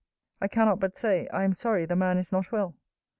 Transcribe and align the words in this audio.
I 0.41 0.47
cannot 0.47 0.79
but 0.79 0.95
say, 0.95 1.27
I 1.27 1.43
am 1.43 1.53
sorry 1.53 1.85
the 1.85 1.95
man 1.95 2.17
is 2.17 2.31
not 2.31 2.51
well. 2.51 2.73